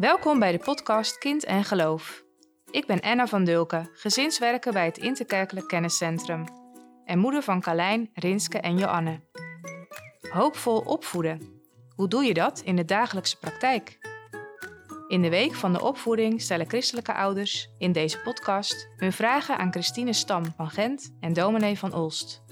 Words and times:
Welkom 0.00 0.38
bij 0.38 0.52
de 0.52 0.58
podcast 0.58 1.18
Kind 1.18 1.44
en 1.44 1.64
Geloof. 1.64 2.24
Ik 2.70 2.86
ben 2.86 3.00
Anna 3.00 3.26
van 3.26 3.44
Dulken, 3.44 3.90
gezinswerker 3.92 4.72
bij 4.72 4.84
het 4.84 4.98
Interkerkelijk 4.98 5.68
Kenniscentrum. 5.68 6.44
En 7.04 7.18
moeder 7.18 7.42
van 7.42 7.60
Carlijn, 7.60 8.10
Rinske 8.14 8.58
en 8.58 8.78
Joanne. 8.78 9.20
Hoopvol 10.30 10.78
opvoeden. 10.78 11.62
Hoe 11.94 12.08
doe 12.08 12.24
je 12.24 12.34
dat 12.34 12.60
in 12.60 12.76
de 12.76 12.84
dagelijkse 12.84 13.38
praktijk? 13.38 13.98
In 15.08 15.22
de 15.22 15.30
week 15.30 15.54
van 15.54 15.72
de 15.72 15.82
opvoeding 15.82 16.40
stellen 16.40 16.68
christelijke 16.68 17.14
ouders 17.14 17.70
in 17.78 17.92
deze 17.92 18.20
podcast 18.20 18.88
hun 18.96 19.12
vragen 19.12 19.58
aan 19.58 19.72
Christine 19.72 20.12
Stam 20.12 20.44
van 20.56 20.70
Gent 20.70 21.16
en 21.20 21.32
dominee 21.32 21.78
van 21.78 21.94
Olst. 21.94 22.42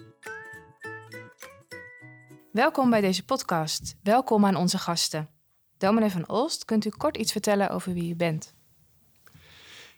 Welkom 2.53 2.91
bij 2.91 3.01
deze 3.01 3.25
podcast. 3.25 3.97
Welkom 4.03 4.47
aan 4.47 4.57
onze 4.57 4.79
gasten. 4.79 5.38
Dominee 5.79 6.11
van 6.11 6.29
Olst, 6.29 6.65
kunt 6.65 6.85
u 6.85 6.91
kort 6.91 7.17
iets 7.17 7.33
vertellen 7.33 7.71
over 7.71 7.93
wie 7.93 8.11
u 8.11 8.17
bent? 8.17 8.55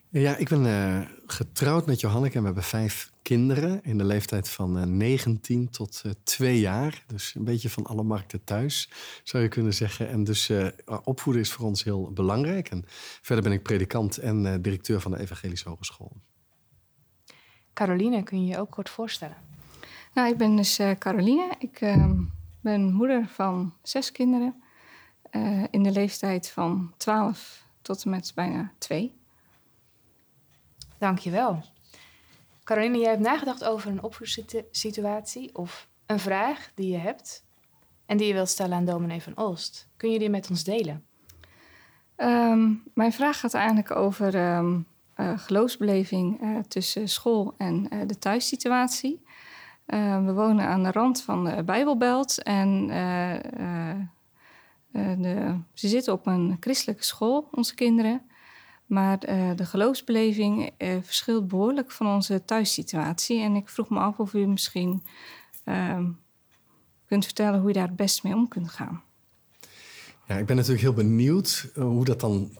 Ja, 0.09 0.37
ik 0.37 0.48
ben 0.48 0.65
uh, 0.65 1.01
getrouwd 1.27 1.87
met 1.87 2.01
Johanneke 2.01 2.34
en 2.34 2.41
we 2.41 2.47
hebben 2.47 2.65
vijf 2.65 3.11
kinderen 3.23 3.83
in 3.83 3.98
de 3.98 4.05
leeftijd 4.05 4.48
van 4.48 4.79
uh, 4.79 4.84
19 4.84 5.70
tot 5.70 6.03
uh, 6.06 6.12
2 6.23 6.61
jaar. 6.61 7.05
Dus 7.06 7.34
een 7.34 7.45
beetje 7.45 7.70
van 7.70 7.87
alle 7.87 8.03
markten 8.03 8.45
thuis, 8.45 8.91
zou 9.25 9.43
je 9.43 9.48
kunnen 9.48 9.75
zeggen. 9.75 10.09
En 10.09 10.25
dus 10.25 10.48
uh, 10.48 10.66
opvoeden 11.05 11.43
is 11.43 11.53
voor 11.53 11.66
ons 11.66 11.84
heel 11.84 12.12
belangrijk. 12.12 12.70
En 12.70 12.84
verder 13.23 13.45
ben 13.45 13.53
ik 13.53 13.62
predikant 13.62 14.17
en 14.19 14.62
directeur 14.62 15.01
van 15.01 15.11
de 15.11 15.20
Evangelische 15.20 15.69
Hogeschool. 15.69 16.12
Caroline, 17.73 18.23
kun 18.23 18.45
je 18.45 18.53
je 18.53 18.59
ook 18.59 18.70
kort 18.70 18.89
voorstellen? 18.89 19.37
Nou, 20.15 20.28
ik 20.28 20.37
ben 20.37 20.56
dus 20.56 20.81
Caroline. 20.98 21.55
Ik 21.59 21.81
ehm, 21.81 22.23
ben 22.61 22.92
moeder 22.92 23.28
van 23.28 23.75
zes 23.83 24.12
kinderen 24.12 24.62
in 25.70 25.83
de 25.83 25.91
leeftijd 25.91 26.51
van 26.51 26.95
12 26.97 27.65
tot 27.83 28.05
en 28.05 28.11
met 28.11 28.33
bijna 28.34 28.73
2. 28.79 29.15
Dankjewel. 30.98 31.62
Caroline, 32.64 32.98
jij 32.98 33.11
hebt 33.11 33.23
nagedacht 33.23 33.64
over 33.64 33.91
een 33.91 34.03
opvoedssituatie 34.03 35.55
of 35.55 35.89
een 36.06 36.19
vraag 36.19 36.70
die 36.75 36.91
je 36.92 36.98
hebt 36.98 37.45
en 38.06 38.17
die 38.17 38.27
je 38.27 38.33
wilt 38.33 38.48
stellen 38.48 38.77
aan 38.77 38.84
dominee 38.84 39.23
van 39.23 39.36
Olst. 39.36 39.89
Kun 39.97 40.11
je 40.11 40.19
die 40.19 40.31
met 40.31 40.51
ons 40.51 40.64
delen? 40.64 41.05
Um, 42.17 42.83
mijn 42.95 43.12
vraag 43.12 43.41
gaat 43.41 43.55
eigenlijk 43.55 43.97
over 43.97 44.55
um, 44.56 44.86
uh, 45.17 45.39
geloofsbeleving 45.39 46.42
uh, 46.42 46.58
tussen 46.58 47.08
school 47.08 47.55
en 47.56 47.86
uh, 47.95 48.01
de 48.06 48.19
thuissituatie. 48.19 49.23
we 50.25 50.33
wonen 50.34 50.67
aan 50.67 50.83
de 50.83 50.91
rand 50.91 51.23
van 51.23 51.45
de 51.45 51.62
Bijbelbelt 51.64 52.42
en 52.42 52.91
de, 54.92 55.56
ze 55.74 55.88
zitten 55.88 56.12
op 56.12 56.27
een 56.27 56.56
christelijke 56.60 57.05
school, 57.05 57.48
onze 57.50 57.74
kinderen. 57.74 58.22
Maar 58.86 59.28
uh, 59.28 59.50
de 59.56 59.64
geloofsbeleving 59.64 60.70
uh, 60.78 60.96
verschilt 61.02 61.48
behoorlijk 61.48 61.91
van 61.91 62.06
onze 62.06 62.44
thuissituatie. 62.44 63.41
En 63.41 63.55
ik 63.55 63.68
vroeg 63.68 63.88
me 63.88 63.98
af 63.98 64.18
of 64.18 64.34
u 64.34 64.46
misschien 64.46 65.02
uh, 65.64 65.98
kunt 67.06 67.24
vertellen 67.24 67.58
hoe 67.58 67.68
je 67.68 67.74
daar 67.74 67.86
het 67.86 67.96
best 67.96 68.22
mee 68.22 68.34
om 68.34 68.48
kunt 68.48 68.70
gaan. 68.70 69.02
Ja, 70.27 70.36
ik 70.36 70.46
ben 70.46 70.56
natuurlijk 70.56 70.83
heel 70.83 70.92
benieuwd 70.92 71.70
eh, 71.74 71.83
hoe 71.83 72.05
dat 72.05 72.20
dan, 72.20 72.50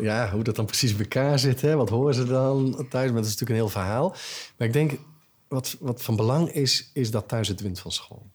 ja, 0.00 0.30
hoe 0.30 0.42
dat 0.42 0.56
dan 0.56 0.66
precies 0.66 0.92
bij 0.96 1.02
elkaar 1.02 1.38
zit. 1.38 1.60
Hè? 1.60 1.76
Wat 1.76 1.88
horen 1.88 2.14
ze 2.14 2.24
dan 2.24 2.86
thuis? 2.88 3.12
Dat 3.12 3.24
is 3.24 3.30
natuurlijk 3.30 3.50
een 3.50 3.56
heel 3.56 3.68
verhaal. 3.68 4.08
Maar 4.56 4.66
ik 4.66 4.72
denk, 4.72 4.98
wat, 5.48 5.76
wat 5.80 6.02
van 6.02 6.16
belang 6.16 6.52
is, 6.52 6.90
is 6.92 7.10
dat 7.10 7.28
thuis 7.28 7.48
het 7.48 7.60
wint 7.60 7.80
van 7.80 7.92
school. 7.92 8.26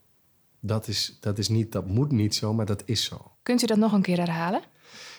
Dat, 0.65 0.87
is, 0.87 1.17
dat, 1.19 1.37
is 1.37 1.47
niet, 1.47 1.71
dat 1.71 1.87
moet 1.87 2.11
niet 2.11 2.35
zo, 2.35 2.53
maar 2.53 2.65
dat 2.65 2.83
is 2.85 3.03
zo. 3.03 3.31
Kunt 3.43 3.63
u 3.63 3.65
dat 3.65 3.77
nog 3.77 3.91
een 3.91 4.01
keer 4.01 4.17
herhalen? 4.17 4.61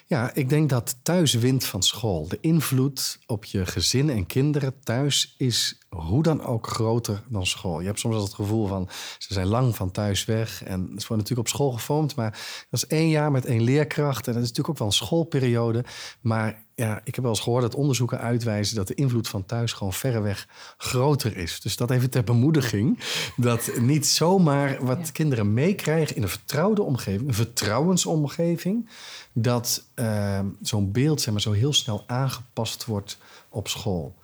Ja, 0.08 0.34
ik 0.34 0.48
denk 0.48 0.68
dat 0.68 0.96
thuis 1.02 1.34
wint 1.34 1.64
van 1.64 1.82
school. 1.82 2.28
De 2.28 2.38
invloed 2.40 3.18
op 3.26 3.44
je 3.44 3.66
gezin 3.66 4.10
en 4.10 4.26
kinderen 4.26 4.80
thuis 4.80 5.34
is 5.38 5.78
hoe 5.88 6.22
dan 6.22 6.44
ook 6.44 6.66
groter 6.66 7.22
dan 7.28 7.46
school. 7.46 7.80
Je 7.80 7.86
hebt 7.86 7.98
soms 7.98 8.22
het 8.22 8.34
gevoel 8.34 8.66
van 8.66 8.88
ze 9.18 9.32
zijn 9.32 9.46
lang 9.46 9.76
van 9.76 9.90
thuis 9.90 10.24
weg 10.24 10.62
en 10.62 10.78
ze 10.78 11.06
worden 11.06 11.16
natuurlijk 11.16 11.38
op 11.38 11.48
school 11.48 11.72
gevormd, 11.72 12.14
maar 12.14 12.30
dat 12.70 12.82
is 12.82 12.86
één 12.86 13.08
jaar 13.08 13.30
met 13.30 13.44
één 13.44 13.62
leerkracht 13.62 14.26
en 14.26 14.32
dat 14.32 14.42
is 14.42 14.48
natuurlijk 14.48 14.68
ook 14.68 14.78
wel 14.78 14.86
een 14.86 14.92
schoolperiode. 14.92 15.84
Maar 16.20 16.64
ja, 16.76 17.00
ik 17.04 17.14
heb 17.14 17.24
wel 17.24 17.32
eens 17.32 17.42
gehoord 17.42 17.62
dat 17.62 17.74
onderzoeken 17.74 18.18
uitwijzen 18.18 18.76
dat 18.76 18.86
de 18.86 18.94
invloed 18.94 19.28
van 19.28 19.46
thuis 19.46 19.72
gewoon 19.72 19.92
verreweg 19.92 20.48
groter 20.76 21.36
is. 21.36 21.60
Dus 21.60 21.76
dat 21.76 21.90
even 21.90 22.10
ter 22.10 22.24
bemoediging. 22.24 22.98
Dat 23.36 23.70
niet 23.80 24.06
zomaar 24.06 24.84
wat 24.84 25.12
kinderen 25.12 25.54
meekrijgen 25.54 26.16
in 26.16 26.22
een 26.22 26.28
vertrouwde 26.28 26.82
omgeving, 26.82 27.28
een 27.28 27.34
vertrouwensomgeving, 27.34 28.88
dat 29.32 29.84
uh, 29.94 30.40
zo'n 30.62 30.92
beeld 30.92 31.20
zeg 31.20 31.32
maar, 31.32 31.42
zo 31.42 31.52
heel 31.52 31.72
snel 31.72 32.04
aangepast 32.06 32.84
wordt 32.84 33.18
op 33.48 33.68
school. 33.68 34.14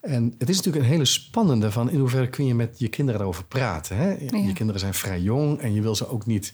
En 0.00 0.34
het 0.38 0.48
is 0.48 0.56
natuurlijk 0.56 0.84
een 0.84 0.90
hele 0.90 1.04
spannende 1.04 1.72
van 1.72 1.90
in 1.90 1.98
hoeverre 1.98 2.28
kun 2.28 2.46
je 2.46 2.54
met 2.54 2.78
je 2.78 2.88
kinderen 2.88 3.20
daarover 3.20 3.44
praten. 3.44 3.96
Hè? 3.96 4.10
Je 4.18 4.52
kinderen 4.52 4.80
zijn 4.80 4.94
vrij 4.94 5.20
jong 5.20 5.58
en 5.58 5.74
je 5.74 5.80
wil 5.80 5.94
ze 5.94 6.08
ook 6.08 6.26
niet 6.26 6.52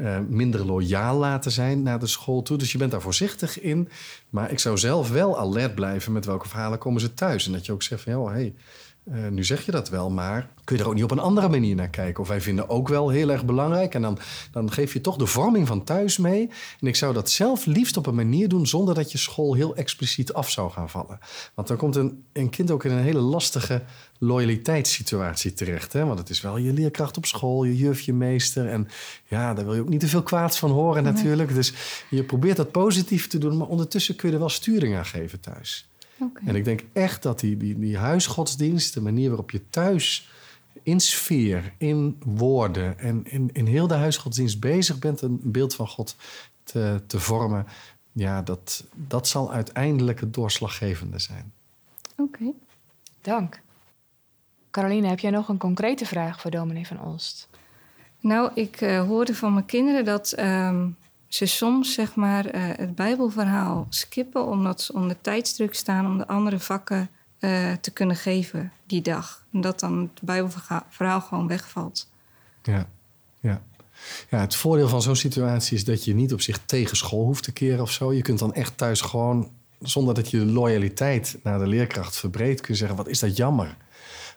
uh, 0.00 0.18
minder 0.28 0.64
loyaal 0.66 1.16
laten 1.18 1.50
zijn 1.50 1.82
naar 1.82 1.98
de 1.98 2.06
school 2.06 2.42
toe. 2.42 2.58
Dus 2.58 2.72
je 2.72 2.78
bent 2.78 2.90
daar 2.90 3.00
voorzichtig 3.00 3.60
in. 3.60 3.88
Maar 4.30 4.50
ik 4.50 4.58
zou 4.58 4.78
zelf 4.78 5.10
wel 5.10 5.38
alert 5.38 5.74
blijven 5.74 6.12
met 6.12 6.24
welke 6.24 6.48
verhalen 6.48 6.78
komen 6.78 7.00
ze 7.00 7.14
thuis. 7.14 7.46
En 7.46 7.52
dat 7.52 7.66
je 7.66 7.72
ook 7.72 7.82
zegt 7.82 8.02
van, 8.02 8.12
ja, 8.12 8.32
hey, 8.32 8.54
uh, 9.12 9.28
nu 9.28 9.44
zeg 9.44 9.64
je 9.64 9.70
dat 9.70 9.88
wel, 9.88 10.10
maar 10.10 10.48
kun 10.64 10.76
je 10.76 10.82
er 10.82 10.88
ook 10.88 10.94
niet 10.94 11.04
op 11.04 11.10
een 11.10 11.18
andere 11.18 11.48
manier 11.48 11.74
naar 11.74 11.88
kijken? 11.88 12.22
Of 12.22 12.28
wij 12.28 12.40
vinden 12.40 12.68
ook 12.68 12.88
wel 12.88 13.08
heel 13.08 13.30
erg 13.30 13.44
belangrijk. 13.44 13.94
En 13.94 14.02
dan, 14.02 14.18
dan 14.50 14.72
geef 14.72 14.92
je 14.92 15.00
toch 15.00 15.16
de 15.16 15.26
vorming 15.26 15.66
van 15.66 15.84
thuis 15.84 16.18
mee. 16.18 16.50
En 16.80 16.86
ik 16.86 16.96
zou 16.96 17.14
dat 17.14 17.30
zelf 17.30 17.66
liefst 17.66 17.96
op 17.96 18.06
een 18.06 18.14
manier 18.14 18.48
doen 18.48 18.66
zonder 18.66 18.94
dat 18.94 19.12
je 19.12 19.18
school 19.18 19.54
heel 19.54 19.76
expliciet 19.76 20.32
af 20.32 20.50
zou 20.50 20.70
gaan 20.70 20.90
vallen. 20.90 21.18
Want 21.54 21.68
dan 21.68 21.76
komt 21.76 21.96
een, 21.96 22.24
een 22.32 22.50
kind 22.50 22.70
ook 22.70 22.84
in 22.84 22.90
een 22.90 23.02
hele 23.02 23.20
lastige 23.20 23.82
loyaliteitssituatie 24.18 25.52
terecht. 25.52 25.92
Hè? 25.92 26.04
Want 26.04 26.18
het 26.18 26.30
is 26.30 26.40
wel 26.40 26.56
je 26.56 26.72
leerkracht 26.72 27.16
op 27.16 27.26
school, 27.26 27.64
je 27.64 27.76
juf, 27.76 28.00
je 28.00 28.12
meester. 28.12 28.68
En 28.68 28.88
ja, 29.24 29.54
daar 29.54 29.64
wil 29.64 29.74
je 29.74 29.80
ook 29.80 29.88
niet 29.88 30.00
te 30.00 30.08
veel 30.08 30.22
kwaads 30.22 30.58
van 30.58 30.70
horen 30.70 31.02
natuurlijk. 31.02 31.54
Dus 31.54 31.72
je 32.10 32.24
probeert 32.24 32.56
dat 32.56 32.70
positief 32.70 33.26
te 33.26 33.38
doen, 33.38 33.56
maar 33.56 33.66
ondertussen 33.68 34.16
kun 34.16 34.28
je 34.28 34.34
er 34.34 34.40
wel 34.40 34.48
sturing 34.48 34.96
aan 34.96 35.06
geven 35.06 35.40
thuis. 35.40 35.88
Okay. 36.20 36.42
En 36.46 36.54
ik 36.54 36.64
denk 36.64 36.84
echt 36.92 37.22
dat 37.22 37.40
die, 37.40 37.56
die, 37.56 37.78
die 37.78 37.96
huisgodsdienst, 37.96 38.94
de 38.94 39.00
manier 39.00 39.28
waarop 39.28 39.50
je 39.50 39.70
thuis 39.70 40.30
in 40.82 41.00
sfeer, 41.00 41.74
in 41.78 42.18
woorden 42.24 42.98
en 42.98 43.24
in, 43.24 43.50
in 43.52 43.66
heel 43.66 43.86
de 43.86 43.94
huisgodsdienst 43.94 44.60
bezig 44.60 44.98
bent 44.98 45.20
een 45.20 45.40
beeld 45.42 45.74
van 45.74 45.88
God 45.88 46.16
te, 46.62 47.02
te 47.06 47.20
vormen, 47.20 47.66
ja, 48.12 48.42
dat, 48.42 48.84
dat 48.94 49.28
zal 49.28 49.52
uiteindelijk 49.52 50.20
het 50.20 50.34
doorslaggevende 50.34 51.18
zijn. 51.18 51.52
Oké, 52.16 52.22
okay. 52.22 52.52
dank. 53.20 53.60
Caroline, 54.70 55.08
heb 55.08 55.18
jij 55.18 55.30
nog 55.30 55.48
een 55.48 55.58
concrete 55.58 56.06
vraag 56.06 56.40
voor 56.40 56.50
dominee 56.50 56.86
van 56.86 57.00
Olst? 57.00 57.48
Nou, 58.20 58.50
ik 58.54 58.80
uh, 58.80 59.06
hoorde 59.06 59.34
van 59.34 59.52
mijn 59.52 59.66
kinderen 59.66 60.04
dat 60.04 60.38
um, 60.38 60.96
ze 61.28 61.46
soms 61.46 61.92
zeg 61.92 62.14
maar, 62.14 62.54
uh, 62.54 62.62
het 62.76 62.94
Bijbelverhaal 62.94 63.86
skippen 63.88 64.46
omdat 64.46 64.80
ze 64.80 64.92
onder 64.92 65.20
tijdsdruk 65.20 65.74
staan 65.74 66.06
om 66.06 66.18
de 66.18 66.26
andere 66.26 66.58
vakken 66.58 67.10
uh, 67.40 67.72
te 67.72 67.90
kunnen 67.90 68.16
geven 68.16 68.72
die 68.86 69.02
dag. 69.02 69.44
En 69.52 69.60
dat 69.60 69.80
dan 69.80 70.10
het 70.14 70.22
Bijbelverhaal 70.22 71.20
gewoon 71.20 71.46
wegvalt. 71.46 72.08
Ja, 72.62 72.88
ja. 73.40 73.62
Ja, 74.30 74.40
het 74.40 74.54
voordeel 74.54 74.88
van 74.88 75.02
zo'n 75.02 75.16
situatie 75.16 75.76
is 75.76 75.84
dat 75.84 76.04
je 76.04 76.14
niet 76.14 76.32
op 76.32 76.40
zich 76.40 76.58
tegen 76.64 76.96
school 76.96 77.24
hoeft 77.24 77.42
te 77.42 77.52
keren 77.52 77.82
of 77.82 77.90
zo. 77.90 78.12
Je 78.12 78.22
kunt 78.22 78.38
dan 78.38 78.54
echt 78.54 78.76
thuis 78.76 79.00
gewoon, 79.00 79.50
zonder 79.80 80.14
dat 80.14 80.30
je 80.30 80.38
de 80.38 80.52
loyaliteit 80.52 81.38
naar 81.42 81.58
de 81.58 81.66
leerkracht 81.66 82.16
verbreedt, 82.16 82.60
kun 82.60 82.72
je 82.72 82.78
zeggen: 82.78 82.96
wat 82.96 83.08
is 83.08 83.18
dat 83.18 83.36
jammer. 83.36 83.76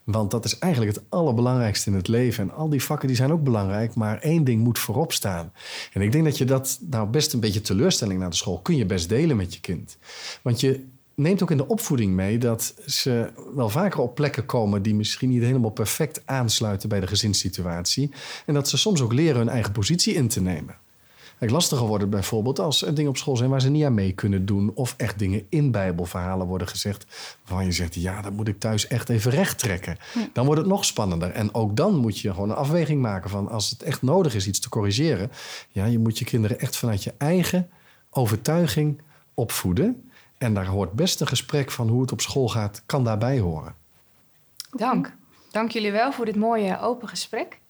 Want 0.03 0.31
dat 0.31 0.45
is 0.45 0.59
eigenlijk 0.59 0.95
het 0.95 1.03
allerbelangrijkste 1.09 1.89
in 1.89 1.95
het 1.95 2.07
leven. 2.07 2.44
En 2.44 2.56
al 2.56 2.69
die 2.69 2.84
vakken 2.84 3.07
die 3.07 3.17
zijn 3.17 3.31
ook 3.31 3.44
belangrijk, 3.44 3.95
maar 3.95 4.19
één 4.19 4.44
ding 4.44 4.63
moet 4.63 4.79
voorop 4.79 5.13
staan. 5.13 5.53
En 5.94 6.01
ik 6.01 6.12
denk 6.12 6.23
dat 6.23 6.38
je 6.38 6.45
dat, 6.45 6.79
nou 6.89 7.07
best 7.07 7.34
een 7.34 7.39
beetje 7.39 7.62
teleurstelling 7.62 8.19
naar 8.19 8.29
de 8.29 8.35
school, 8.35 8.59
kun 8.59 8.75
je 8.75 8.85
best 8.85 9.09
delen 9.09 9.38
met 9.38 9.53
je 9.53 9.59
kind. 9.59 9.98
Want 10.42 10.59
je 10.59 10.86
neemt 11.15 11.44
ook 11.44 11.51
in 11.51 11.57
de 11.57 11.68
opvoeding 11.68 12.13
mee 12.13 12.38
dat 12.38 12.74
ze 12.86 13.31
wel 13.56 13.69
vaker 13.69 14.00
op 14.00 14.15
plekken 14.15 14.45
komen 14.45 14.81
die 14.81 14.95
misschien 14.95 15.30
niet 15.30 15.42
helemaal 15.42 15.71
perfect 15.71 16.21
aansluiten 16.25 16.89
bij 16.89 17.00
de 17.00 17.07
gezinssituatie. 17.07 18.12
En 18.45 18.54
dat 18.54 18.69
ze 18.69 18.77
soms 18.77 19.01
ook 19.01 19.13
leren 19.13 19.38
hun 19.38 19.50
eigen 19.50 19.71
positie 19.71 20.13
in 20.13 20.27
te 20.27 20.42
nemen. 20.42 20.75
Kijk, 21.42 21.54
lastiger 21.54 21.86
wordt 21.86 22.02
het 22.02 22.12
bijvoorbeeld 22.12 22.60
als 22.60 22.86
er 22.86 22.94
dingen 22.94 23.10
op 23.10 23.18
school 23.18 23.38
zijn 23.38 23.50
waar 23.50 23.62
ze 23.62 23.70
niet 23.70 23.84
aan 23.84 23.94
mee 23.94 24.12
kunnen 24.12 24.46
doen. 24.46 24.72
Of 24.74 24.94
echt 24.98 25.20
dingen 25.20 25.46
in 25.50 25.72
Bijbelverhalen 25.72 26.48
worden 26.48 26.68
gezegd. 26.68 27.06
Waarvan 27.46 27.66
je 27.66 27.72
zegt, 27.72 27.96
ja, 27.96 28.22
dat 28.22 28.34
moet 28.34 28.48
ik 28.48 28.60
thuis 28.60 28.88
echt 28.88 29.10
even 29.10 29.32
recht 29.32 29.60
trekken. 29.60 29.98
Dan 30.34 30.46
wordt 30.46 30.62
het 30.62 30.70
nog 30.70 30.86
spannender. 30.86 31.32
En 31.32 31.54
ook 31.54 31.76
dan 31.76 31.96
moet 31.96 32.20
je 32.20 32.34
gewoon 32.34 32.50
een 32.50 32.56
afweging 32.56 33.02
maken 33.02 33.30
van 33.30 33.50
als 33.50 33.70
het 33.70 33.84
echt 33.84 34.02
nodig 34.02 34.36
is 34.36 34.48
iets 34.48 34.60
te 34.60 34.70
corrigeren. 34.70 35.32
Ja, 35.70 35.86
je 35.86 36.00
moet 36.00 36.20
je 36.20 36.26
kinderen 36.26 36.60
echt 36.60 36.78
vanuit 36.78 37.04
je 37.04 37.14
eigen 37.18 37.70
overtuiging 38.10 39.02
opvoeden. 39.34 40.10
En 40.38 40.54
daar 40.54 40.68
hoort 40.68 40.92
best 40.94 41.22
een 41.22 41.28
gesprek 41.28 41.72
van 41.72 41.88
hoe 41.88 42.02
het 42.02 42.12
op 42.12 42.22
school 42.22 42.50
gaat, 42.50 42.84
kan 42.86 43.04
daarbij 43.04 43.40
horen. 43.40 43.76
Dank. 44.72 45.16
Dank 45.52 45.72
jullie 45.72 45.92
wel 45.92 46.12
voor 46.12 46.26
dit 46.26 46.36
mooie 46.36 46.80
open 46.80 47.08
gesprek. 47.08 47.61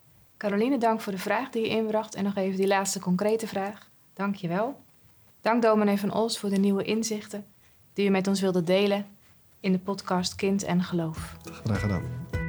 Caroline, 0.42 0.78
dank 0.78 1.02
voor 1.02 1.12
de 1.12 1.20
vraag 1.20 1.50
die 1.50 1.62
je 1.62 1.68
inbracht. 1.68 2.16
En 2.16 2.24
nog 2.24 2.36
even 2.36 2.58
die 2.58 2.68
laatste 2.68 3.00
concrete 3.00 3.48
vraag. 3.48 3.90
Dank 4.14 4.36
je 4.36 4.48
wel. 4.48 4.82
Dank 5.42 5.62
dominee 5.62 6.00
van 6.00 6.14
Os 6.14 6.40
voor 6.40 6.50
de 6.50 6.58
nieuwe 6.58 6.84
inzichten 6.84 7.46
die 7.94 8.08
u 8.08 8.10
met 8.10 8.28
ons 8.28 8.42
wilde 8.42 8.64
delen 8.64 9.06
in 9.60 9.72
de 9.72 9.80
podcast 9.80 10.36
Kind 10.36 10.64
en 10.64 10.84
Geloof. 10.84 11.36
Graag 11.64 11.80
gedaan. 11.80 12.41